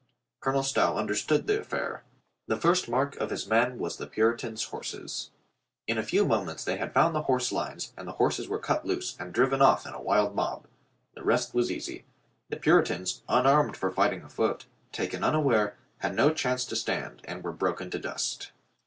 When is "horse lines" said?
7.21-7.93